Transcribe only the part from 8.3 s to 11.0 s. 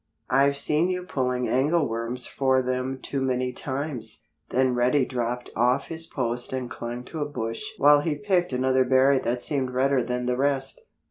another berry that seemed redder than the rest.